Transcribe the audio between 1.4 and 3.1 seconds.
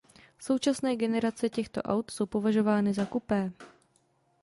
těchto aut jsou považovány za